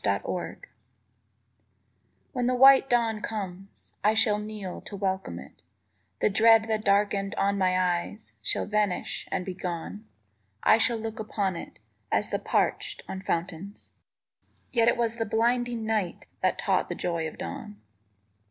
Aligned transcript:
THE 0.03 0.19
AWAKENING 0.25 0.61
When 2.33 2.47
the 2.47 2.55
white 2.55 2.89
dawn 2.89 3.21
comes 3.21 3.93
I 4.03 4.15
shall 4.15 4.39
kneel 4.39 4.81
to 4.81 4.95
welcome 4.95 5.37
it; 5.37 5.61
The 6.21 6.29
dread 6.31 6.63
that 6.63 6.83
darkened 6.83 7.35
on 7.35 7.59
my 7.59 7.79
eyes 7.79 8.33
Shall 8.41 8.65
vanish 8.65 9.27
and 9.31 9.45
be 9.45 9.53
gone. 9.53 10.07
I 10.63 10.79
shall 10.79 10.97
look 10.97 11.19
upon 11.19 11.55
it 11.55 11.77
As 12.11 12.31
the 12.31 12.39
parched 12.39 13.03
on 13.07 13.21
fountains, 13.21 13.91
Yet 14.71 14.87
it 14.87 14.97
was 14.97 15.17
the 15.17 15.23
blinding 15.27 15.85
night 15.85 16.25
_That 16.43 16.57
taught 16.57 16.89
the 16.89 16.95
joy 16.95 17.27
of 17.27 17.37
dawn. 17.37 17.79